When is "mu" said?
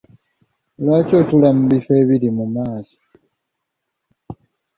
1.57-1.63, 2.37-2.45